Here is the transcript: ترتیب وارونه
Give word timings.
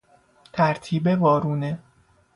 ترتیب 0.53 1.07
وارونه 1.07 1.79